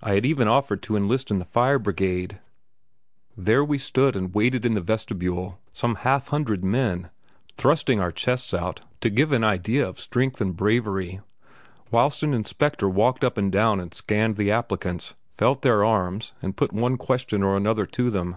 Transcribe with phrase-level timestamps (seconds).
[0.00, 2.38] I had even offered to enlist in the Fire Brigade.
[3.36, 7.10] There we stood and waited in the vestibule, some half hundred men,
[7.56, 11.18] thrusting our chests out to give an idea of strength and bravery,
[11.90, 16.56] whilst an inspector walked up and down and scanned the applicants, felt their arms, and
[16.56, 18.36] put one question or another to them.